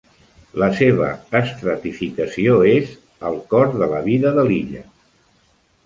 [0.61, 1.09] La seva
[1.41, 2.97] estratificació és:
[3.31, 4.87] "Al cor de la vida de l'illa".